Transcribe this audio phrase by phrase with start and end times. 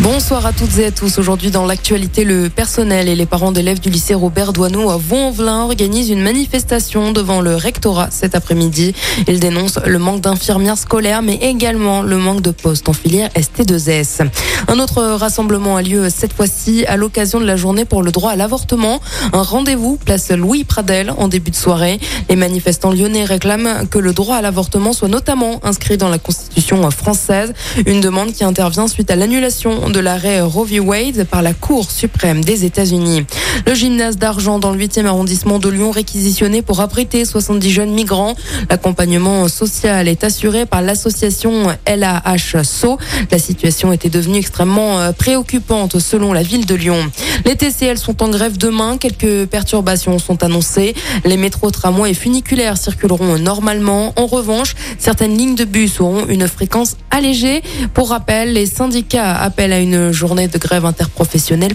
[0.00, 1.18] Bonsoir à toutes et à tous.
[1.18, 5.62] Aujourd'hui, dans l'actualité, le personnel et les parents d'élèves du lycée Robert Doisneau à Vaux-en-Velin
[5.62, 8.94] organisent une manifestation devant le rectorat cet après-midi.
[9.26, 14.28] Ils dénoncent le manque d'infirmières scolaires, mais également le manque de postes en filière ST2S.
[14.68, 18.32] Un autre rassemblement a lieu cette fois-ci à l'occasion de la journée pour le droit
[18.32, 19.00] à l'avortement.
[19.32, 21.98] Un rendez-vous place Louis Pradel en début de soirée.
[22.28, 26.88] Les manifestants lyonnais réclament que le droit à l'avortement soit notamment inscrit dans la Constitution
[26.90, 27.54] française.
[27.86, 30.80] Une demande qui intervient suite à l'annulation de l'arrêt Roe v.
[30.80, 33.24] Wade par la Cour suprême des États-Unis.
[33.66, 38.34] Le gymnase d'argent dans le 8e arrondissement de Lyon réquisitionné pour abriter 70 jeunes migrants.
[38.70, 42.98] L'accompagnement social est assuré par l'association LAH-SO.
[43.30, 46.98] La situation était devenue extrêmement euh, préoccupante selon la ville de Lyon.
[47.44, 48.98] Les TCL sont en grève demain.
[48.98, 50.94] Quelques perturbations sont annoncées.
[51.24, 54.12] Les métros, tramways et funiculaires circuleront normalement.
[54.16, 57.62] En revanche, certaines lignes de bus auront une fréquence allégée.
[57.94, 61.74] Pour rappel, les syndicats appellent à une journée de grève interprofessionnelle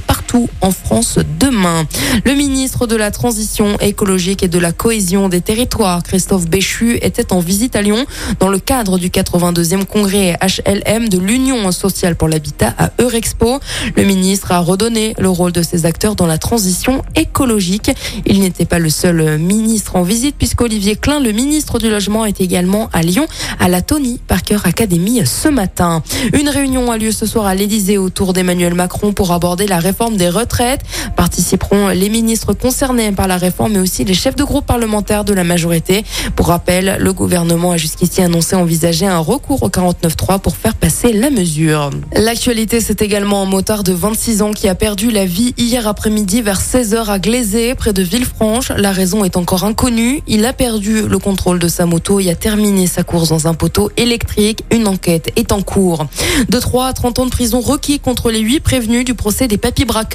[0.62, 1.86] en France demain.
[2.26, 7.34] Le ministre de la Transition écologique et de la cohésion des territoires, Christophe Béchu, était
[7.34, 8.06] en visite à Lyon
[8.40, 13.60] dans le cadre du 82e congrès HLM de l'Union sociale pour l'habitat à Eurexpo.
[13.96, 17.92] Le ministre a redonné le rôle de ces acteurs dans la transition écologique.
[18.26, 22.42] Il n'était pas le seul ministre en visite puisqu'Olivier Klein, le ministre du Logement, est
[22.42, 23.28] également à Lyon
[23.60, 26.04] à la Tony Parker Academy ce matin.
[26.34, 30.18] Une réunion a lieu ce soir à l'Élysée autour d'Emmanuel Macron pour aborder la réforme
[30.22, 30.82] des retraites.
[31.16, 35.34] Participeront les ministres concernés par la réforme, mais aussi les chefs de groupe parlementaires de
[35.34, 36.06] la majorité.
[36.36, 41.12] Pour rappel, le gouvernement a jusqu'ici annoncé envisager un recours au 49.3 pour faire passer
[41.12, 41.90] la mesure.
[42.16, 46.44] L'actualité, c'est également un motard de 26 ans qui a perdu la vie hier après-midi
[46.44, 48.72] vers 16h à Glazé, près de Villefranche.
[48.78, 50.22] La raison est encore inconnue.
[50.28, 53.56] Il a perdu le contrôle de sa moto et a terminé sa course dans un
[53.56, 54.64] poteau électrique.
[54.70, 56.06] Une enquête est en cours.
[56.48, 59.58] De 3 à 30 ans de prison requis contre les huit prévenus du procès des
[59.58, 60.11] papis braqueurs.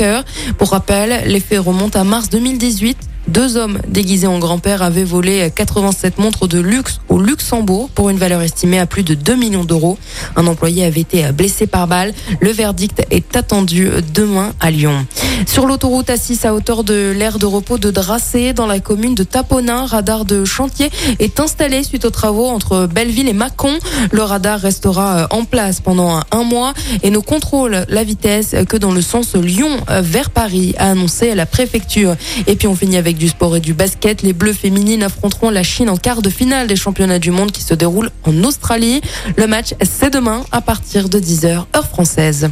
[0.58, 2.96] Pour rappel, les faits remontent à mars 2018.
[3.28, 8.18] Deux hommes déguisés en grand-père avaient volé 87 montres de luxe au Luxembourg pour une
[8.18, 9.98] valeur estimée à plus de 2 millions d'euros.
[10.36, 12.14] Un employé avait été blessé par balle.
[12.40, 15.06] Le verdict est attendu demain à Lyon.
[15.46, 19.22] Sur l'autoroute A6 à hauteur de l'aire de repos de Dracé, dans la commune de
[19.22, 23.76] Taponin, radar de chantier est installé suite aux travaux entre Belleville et Mâcon.
[24.12, 28.92] Le radar restera en place pendant un mois et ne contrôle la vitesse que dans
[28.92, 32.16] le sens Lyon vers Paris, a annoncé la préfecture.
[32.46, 35.62] Et puis on finit avec du sport et du basket, les Bleus féminines affronteront la
[35.62, 39.00] Chine en quart de finale des championnats du monde qui se déroulent en Australie.
[39.36, 42.50] Le match, c'est demain à partir de 10h, heure française.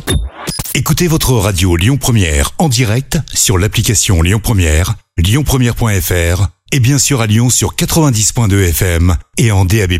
[0.75, 7.21] Écoutez votre radio Lyon Première en direct sur l'application Lyon Première, lyonpremière.fr et bien sûr
[7.21, 9.93] à Lyon sur 90.2 FM et en DAB+.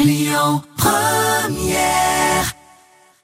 [0.00, 2.09] Lyon Première